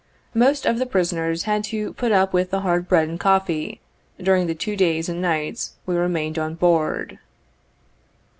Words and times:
Most 0.33 0.65
of 0.65 0.79
the 0.79 0.87
prisoners 0.87 1.43
had 1.43 1.63
to 1.65 1.93
put 1.93 2.11
up 2.11 2.33
with 2.33 2.49
the 2.49 2.61
hard 2.61 2.87
bread 2.87 3.07
and 3.07 3.19
coffee, 3.19 3.79
during 4.19 4.47
the 4.47 4.55
two 4.55 4.75
days 4.75 5.07
and 5.07 5.21
nights 5.21 5.73
we 5.85 5.95
remained 5.95 6.39
on 6.39 6.55
board. 6.55 7.19